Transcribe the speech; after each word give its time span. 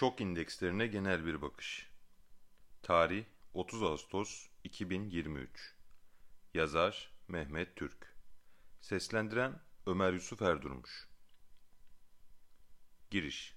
Şok 0.00 0.20
indekslerine 0.20 0.86
genel 0.86 1.26
bir 1.26 1.42
bakış. 1.42 1.90
Tarih 2.82 3.24
30 3.54 3.82
Ağustos 3.82 4.46
2023. 4.64 5.74
Yazar 6.54 7.12
Mehmet 7.28 7.76
Türk. 7.76 8.16
Seslendiren 8.80 9.60
Ömer 9.86 10.12
Yusuf 10.12 10.42
Erdurmuş. 10.42 11.09
Giriş. 13.10 13.54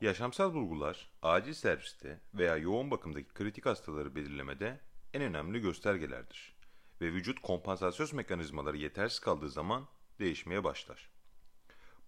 Yaşamsal 0.00 0.54
bulgular 0.54 1.10
acil 1.22 1.52
serviste 1.52 2.20
veya 2.34 2.56
yoğun 2.56 2.90
bakımdaki 2.90 3.28
kritik 3.28 3.66
hastaları 3.66 4.14
belirlemede 4.14 4.80
en 5.14 5.22
önemli 5.22 5.60
göstergelerdir 5.60 6.56
ve 7.00 7.12
vücut 7.12 7.42
kompansasyon 7.42 8.08
mekanizmaları 8.12 8.76
yetersiz 8.76 9.18
kaldığı 9.20 9.48
zaman 9.50 9.88
değişmeye 10.18 10.64
başlar. 10.64 11.10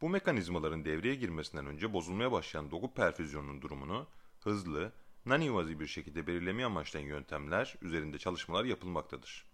Bu 0.00 0.08
mekanizmaların 0.08 0.84
devreye 0.84 1.14
girmesinden 1.14 1.66
önce 1.66 1.92
bozulmaya 1.92 2.32
başlayan 2.32 2.70
doku 2.70 2.94
perfüzyonunun 2.94 3.62
durumunu 3.62 4.06
hızlı, 4.40 4.92
nanivazi 5.26 5.80
bir 5.80 5.86
şekilde 5.86 6.26
belirlemeyi 6.26 6.66
amaçlayan 6.66 7.06
yöntemler 7.06 7.74
üzerinde 7.82 8.18
çalışmalar 8.18 8.64
yapılmaktadır. 8.64 9.44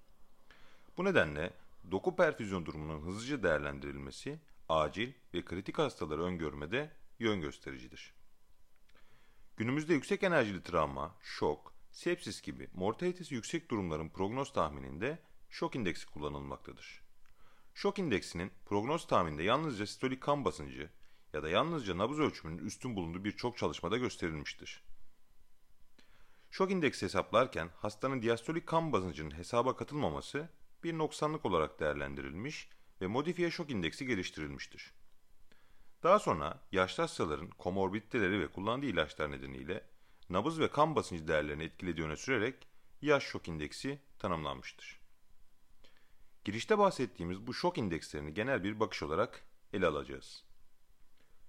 Bu 0.97 1.05
nedenle 1.05 1.53
doku 1.91 2.17
perfüzyon 2.17 2.67
durumunun 2.67 3.07
hızlıca 3.07 3.43
değerlendirilmesi, 3.43 4.39
acil 4.71 5.13
ve 5.35 5.45
kritik 5.45 5.79
hastaları 5.79 6.23
öngörmede 6.23 6.93
yön 7.19 7.41
göstericidir. 7.41 8.15
Günümüzde 9.57 9.95
yüksek 9.95 10.23
enerjili 10.23 10.63
travma, 10.63 11.17
şok, 11.21 11.75
sepsis 11.91 12.43
gibi 12.43 12.69
mortalitesi 12.75 13.35
yüksek 13.35 13.71
durumların 13.71 14.09
prognoz 14.09 14.53
tahmininde 14.53 15.19
şok 15.51 15.77
indeksi 15.77 16.07
kullanılmaktadır. 16.07 17.03
Şok 17.75 17.99
indeksinin 17.99 18.53
prognoz 18.67 19.07
tahmininde 19.07 19.43
yalnızca 19.43 19.87
sistolik 19.87 20.21
kan 20.21 20.45
basıncı 20.45 20.91
ya 21.33 21.43
da 21.43 21.49
yalnızca 21.49 21.99
nabız 21.99 22.19
ölçümünün 22.21 22.67
üstün 22.67 22.97
bulunduğu 22.97 23.25
birçok 23.25 23.59
çalışmada 23.59 23.97
gösterilmiştir. 23.97 24.83
Şok 26.51 26.71
indeksi 26.71 27.07
hesaplarken 27.07 27.71
hastanın 27.77 28.23
diastolik 28.23 28.67
kan 28.67 28.93
basıncının 28.93 29.39
hesaba 29.39 29.77
katılmaması 29.77 30.49
bir 30.85 30.99
noksanlık 30.99 31.47
olarak 31.47 31.81
değerlendirilmiş 31.81 32.69
ve 33.01 33.07
modifiye 33.07 33.51
şok 33.51 33.71
indeksi 33.71 34.07
geliştirilmiştir. 34.07 34.93
Daha 36.03 36.19
sonra 36.19 36.61
yaşlı 36.73 37.03
hastaların 37.03 37.51
komorbiditeleri 37.51 38.41
ve 38.41 38.49
kullandığı 38.49 38.87
ilaçlar 38.87 39.31
nedeniyle 39.31 39.85
nabız 40.31 40.61
ve 40.61 40.69
kan 40.69 40.97
basıncı 40.97 41.29
değerlerini 41.29 41.63
etkilediği 41.63 42.07
öne 42.07 42.17
sürerek 42.17 42.67
yaş 43.03 43.25
şok 43.25 43.49
indeksi 43.49 43.99
tanımlanmıştır. 44.19 45.01
Girişte 46.45 46.79
bahsettiğimiz 46.79 47.47
bu 47.47 47.55
şok 47.55 47.79
indekslerini 47.79 48.35
genel 48.35 48.65
bir 48.65 48.81
bakış 48.81 49.03
olarak 49.03 49.45
ele 49.73 49.87
alacağız. 49.87 50.45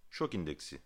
Şok 0.10 0.34
indeksi 0.34 0.82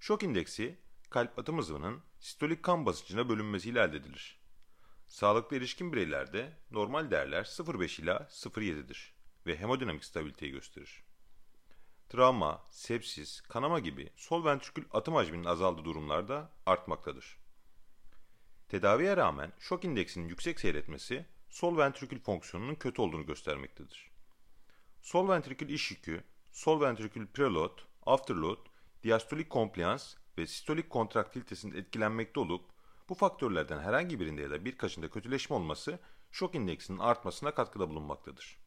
Şok 0.00 0.22
indeksi, 0.22 0.78
kalp 1.10 1.38
atım 1.38 1.58
hızının 1.58 2.02
sistolik 2.20 2.62
kan 2.62 2.86
basıncına 2.86 3.28
bölünmesiyle 3.28 3.80
elde 3.80 3.96
edilir. 3.96 4.40
Sağlıklı 5.06 5.56
erişkin 5.56 5.92
bireylerde 5.92 6.52
normal 6.70 7.10
değerler 7.10 7.44
0,5 7.44 8.02
ila 8.02 8.16
0,7'dir 8.16 9.15
ve 9.46 9.56
hemodinamik 9.56 10.04
stabiliteyi 10.04 10.52
gösterir. 10.52 11.02
Travma, 12.08 12.62
sepsis, 12.70 13.40
kanama 13.40 13.78
gibi 13.78 14.10
sol 14.16 14.44
ventrikül 14.44 14.84
atım 14.92 15.14
hacminin 15.14 15.44
azaldığı 15.44 15.84
durumlarda 15.84 16.50
artmaktadır. 16.66 17.38
Tedaviye 18.68 19.16
rağmen 19.16 19.52
şok 19.58 19.84
indeksinin 19.84 20.28
yüksek 20.28 20.60
seyretmesi 20.60 21.26
sol 21.48 21.78
ventrikül 21.78 22.20
fonksiyonunun 22.20 22.74
kötü 22.74 23.02
olduğunu 23.02 23.26
göstermektedir. 23.26 24.10
Sol 25.02 25.28
ventrikül 25.28 25.68
iş 25.68 25.90
yükü, 25.90 26.24
sol 26.52 26.80
ventrikül 26.80 27.26
preload, 27.26 27.78
afterload, 28.06 28.58
diastolik 29.04 29.50
kompliyans 29.50 30.14
ve 30.38 30.46
sistolik 30.46 30.90
kontraktilitesinin 30.90 31.74
etkilenmekte 31.74 32.40
olup 32.40 32.64
bu 33.08 33.14
faktörlerden 33.14 33.78
herhangi 33.78 34.20
birinde 34.20 34.42
ya 34.42 34.50
da 34.50 34.64
birkaçında 34.64 35.10
kötüleşme 35.10 35.56
olması 35.56 35.98
şok 36.30 36.54
indeksinin 36.54 36.98
artmasına 36.98 37.54
katkıda 37.54 37.90
bulunmaktadır. 37.90 38.65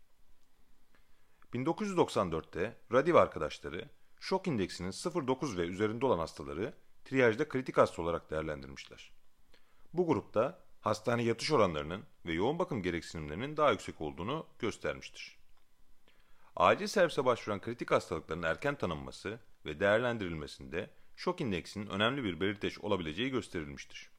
1994'te 1.54 2.78
Radiv 2.92 3.16
arkadaşları 3.16 3.90
şok 4.20 4.48
indeksinin 4.48 4.92
0.9 4.92 5.58
ve 5.58 5.62
üzerinde 5.62 6.06
olan 6.06 6.20
hastaları 6.20 6.74
triyajda 7.06 7.50
kritik 7.50 7.78
hasta 7.78 8.02
olarak 8.02 8.32
değerlendirmişler. 8.32 9.12
Bu 9.94 10.08
grupta 10.08 10.60
hastane 10.82 11.24
yatış 11.24 11.52
oranlarının 11.52 12.04
ve 12.26 12.34
yoğun 12.34 12.60
bakım 12.60 12.82
gereksinimlerinin 12.82 13.58
daha 13.58 13.72
yüksek 13.72 14.02
olduğunu 14.02 14.46
göstermiştir. 14.60 15.38
Acil 16.56 16.88
servise 16.88 17.26
başvuran 17.26 17.62
kritik 17.62 17.92
hastalıkların 17.92 18.44
erken 18.44 18.76
tanınması 18.76 19.40
ve 19.66 19.80
değerlendirilmesinde 19.80 20.90
şok 21.16 21.42
indeksinin 21.42 21.88
önemli 21.88 22.24
bir 22.24 22.40
belirteç 22.40 22.80
olabileceği 22.80 23.30
gösterilmiştir. 23.30 24.10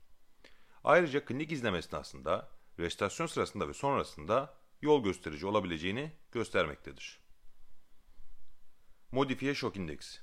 Ayrıca 0.84 1.24
klinik 1.24 1.52
izleme 1.52 1.78
esnasında, 1.78 2.48
restorasyon 2.78 3.26
sırasında 3.26 3.68
ve 3.68 3.72
sonrasında 3.74 4.54
yol 4.82 5.02
gösterici 5.02 5.46
olabileceğini 5.46 6.12
göstermektedir. 6.32 7.20
Modifiye 9.12 9.54
şok 9.54 9.76
indeksi 9.76 10.20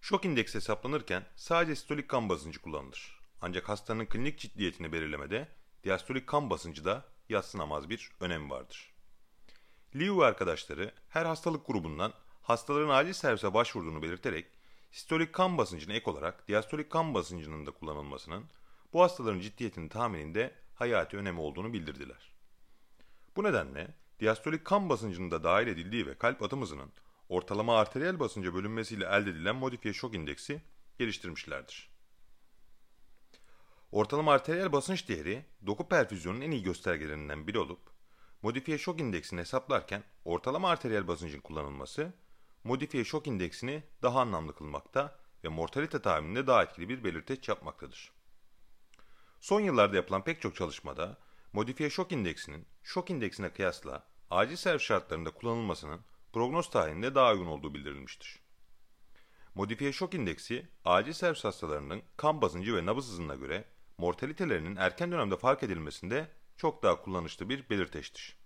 Şok 0.00 0.24
indeksi 0.24 0.54
hesaplanırken 0.54 1.26
sadece 1.36 1.76
sistolik 1.76 2.08
kan 2.08 2.28
basıncı 2.28 2.62
kullanılır. 2.62 3.20
Ancak 3.40 3.68
hastanın 3.68 4.06
klinik 4.06 4.38
ciddiyetini 4.38 4.92
belirlemede 4.92 5.48
diastolik 5.84 6.26
kan 6.26 6.50
basıncı 6.50 6.84
da 6.84 7.04
yatsınamaz 7.28 7.88
bir 7.88 8.10
önemi 8.20 8.50
vardır. 8.50 8.94
Liu 9.94 10.20
ve 10.20 10.24
arkadaşları 10.24 10.92
her 11.08 11.26
hastalık 11.26 11.66
grubundan 11.66 12.12
hastaların 12.42 12.88
acil 12.88 13.12
servise 13.12 13.54
başvurduğunu 13.54 14.02
belirterek 14.02 14.46
sistolik 14.90 15.32
kan 15.32 15.58
basıncına 15.58 15.92
ek 15.92 16.10
olarak 16.10 16.48
diastolik 16.48 16.90
kan 16.90 17.14
basıncının 17.14 17.66
da 17.66 17.70
kullanılmasının 17.70 18.44
bu 18.92 19.02
hastaların 19.02 19.40
ciddiyetinin 19.40 19.88
tahmininde 19.88 20.54
hayati 20.74 21.16
önemi 21.16 21.40
olduğunu 21.40 21.72
bildirdiler. 21.72 22.37
Bu 23.38 23.44
nedenle 23.44 23.88
diastolik 24.20 24.64
kan 24.64 24.88
basıncının 24.88 25.30
da 25.30 25.44
dahil 25.44 25.66
edildiği 25.66 26.06
ve 26.06 26.18
kalp 26.18 26.42
atım 26.42 26.62
hızının 26.62 26.92
ortalama 27.28 27.78
arteriyel 27.78 28.20
basınca 28.20 28.54
bölünmesiyle 28.54 29.04
elde 29.04 29.30
edilen 29.30 29.56
modifiye 29.56 29.94
şok 29.94 30.14
indeksi 30.14 30.62
geliştirmişlerdir. 30.98 31.90
Ortalama 33.92 34.32
arteriyel 34.32 34.72
basınç 34.72 35.08
değeri 35.08 35.44
doku 35.66 35.88
perfüzyonun 35.88 36.40
en 36.40 36.50
iyi 36.50 36.62
göstergelerinden 36.62 37.46
biri 37.46 37.58
olup, 37.58 37.80
modifiye 38.42 38.78
şok 38.78 39.00
indeksini 39.00 39.40
hesaplarken 39.40 40.04
ortalama 40.24 40.70
arteriyel 40.70 41.08
basıncın 41.08 41.40
kullanılması, 41.40 42.12
modifiye 42.64 43.04
şok 43.04 43.26
indeksini 43.26 43.82
daha 44.02 44.20
anlamlı 44.20 44.54
kılmakta 44.54 45.18
ve 45.44 45.48
mortalite 45.48 46.02
tahmininde 46.02 46.46
daha 46.46 46.62
etkili 46.62 46.88
bir 46.88 47.04
belirteç 47.04 47.48
yapmaktadır. 47.48 48.12
Son 49.40 49.60
yıllarda 49.60 49.96
yapılan 49.96 50.24
pek 50.24 50.40
çok 50.40 50.56
çalışmada 50.56 51.27
modifiye 51.52 51.90
şok 51.90 52.12
indeksinin 52.12 52.66
şok 52.82 53.10
indeksine 53.10 53.50
kıyasla 53.52 54.06
acil 54.30 54.56
servis 54.56 54.82
şartlarında 54.82 55.30
kullanılmasının 55.30 56.00
prognoz 56.32 56.70
tarihinde 56.70 57.14
daha 57.14 57.32
uygun 57.32 57.46
olduğu 57.46 57.74
bildirilmiştir. 57.74 58.38
Modifiye 59.54 59.92
şok 59.92 60.14
indeksi 60.14 60.68
acil 60.84 61.12
servis 61.12 61.44
hastalarının 61.44 62.02
kan 62.16 62.42
basıncı 62.42 62.76
ve 62.76 62.86
nabız 62.86 63.08
hızına 63.08 63.34
göre 63.34 63.64
mortalitelerinin 63.98 64.76
erken 64.76 65.12
dönemde 65.12 65.36
fark 65.36 65.62
edilmesinde 65.62 66.28
çok 66.56 66.82
daha 66.82 67.02
kullanışlı 67.02 67.48
bir 67.48 67.70
belirteçtir. 67.70 68.36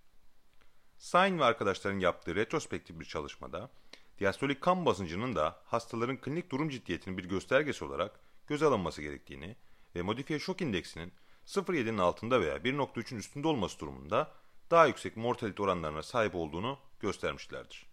Sain 0.97 1.39
ve 1.39 1.43
arkadaşların 1.45 1.99
yaptığı 1.99 2.35
retrospektif 2.35 2.99
bir 2.99 3.05
çalışmada 3.05 3.71
diastolik 4.19 4.61
kan 4.61 4.85
basıncının 4.85 5.35
da 5.35 5.61
hastaların 5.65 6.17
klinik 6.17 6.51
durum 6.51 6.69
ciddiyetinin 6.69 7.17
bir 7.17 7.25
göstergesi 7.25 7.85
olarak 7.85 8.19
göz 8.47 8.63
alınması 8.63 9.01
gerektiğini 9.01 9.55
ve 9.95 10.01
modifiye 10.01 10.39
şok 10.39 10.61
indeksinin 10.61 11.13
0.7'nin 11.45 11.97
altında 11.97 12.41
veya 12.41 12.57
1.3'ün 12.57 13.19
üstünde 13.19 13.47
olması 13.47 13.79
durumunda 13.79 14.31
daha 14.71 14.85
yüksek 14.85 15.17
mortalite 15.17 15.63
oranlarına 15.63 16.03
sahip 16.03 16.35
olduğunu 16.35 16.79
göstermişlerdir. 16.99 17.85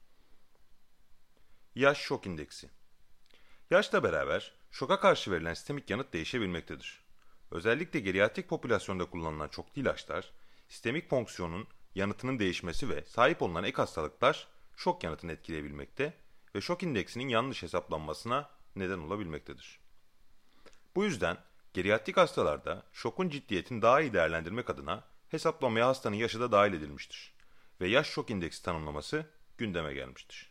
Yaş 1.74 1.98
şok 1.98 2.26
indeksi 2.26 2.70
Yaşla 3.70 4.02
beraber 4.02 4.52
şoka 4.70 5.00
karşı 5.00 5.30
verilen 5.30 5.54
sistemik 5.54 5.90
yanıt 5.90 6.12
değişebilmektedir. 6.12 7.00
Özellikle 7.50 8.00
geriatrik 8.00 8.48
popülasyonda 8.48 9.04
kullanılan 9.04 9.48
çoklu 9.48 9.82
ilaçlar, 9.82 10.32
sistemik 10.68 11.10
fonksiyonun 11.10 11.66
yanıtının 11.94 12.38
değişmesi 12.38 12.88
ve 12.88 13.04
sahip 13.04 13.42
olunan 13.42 13.64
ek 13.64 13.76
hastalıklar 13.76 14.48
şok 14.76 15.04
yanıtını 15.04 15.32
etkileyebilmekte 15.32 16.14
ve 16.54 16.60
şok 16.60 16.82
indeksinin 16.82 17.28
yanlış 17.28 17.62
hesaplanmasına 17.62 18.50
neden 18.76 18.98
olabilmektedir. 18.98 19.80
Bu 20.94 21.04
yüzden 21.04 21.36
geriatrik 21.74 22.16
hastalarda 22.16 22.82
şokun 22.92 23.28
ciddiyetini 23.28 23.82
daha 23.82 24.00
iyi 24.00 24.12
değerlendirmek 24.12 24.70
adına 24.70 25.04
hesaplamaya 25.28 25.86
hastanın 25.86 26.16
yaşı 26.16 26.40
da 26.40 26.52
dahil 26.52 26.72
edilmiştir 26.72 27.34
ve 27.80 27.88
yaş 27.88 28.06
şok 28.06 28.30
indeksi 28.30 28.62
tanımlaması 28.62 29.26
gündeme 29.58 29.94
gelmiştir. 29.94 30.50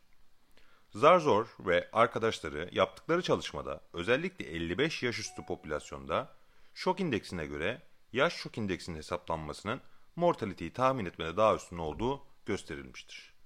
Zarzor 0.89 1.47
ve 1.59 1.89
arkadaşları 1.93 2.69
yaptıkları 2.71 3.21
çalışmada 3.21 3.81
özellikle 3.93 4.45
55 4.45 5.03
yaş 5.03 5.19
üstü 5.19 5.45
popülasyonda 5.45 6.35
şok 6.73 6.99
indeksine 6.99 7.45
göre 7.45 7.81
yaş 8.13 8.33
şok 8.33 8.57
indeksinin 8.57 8.97
hesaplanmasının 8.97 9.81
mortality'yi 10.15 10.73
tahmin 10.73 11.05
etmede 11.05 11.37
daha 11.37 11.55
üstün 11.55 11.77
olduğu 11.77 12.23
gösterilmiştir. 12.45 13.38